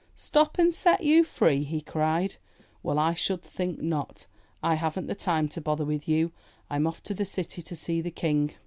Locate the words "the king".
8.01-8.53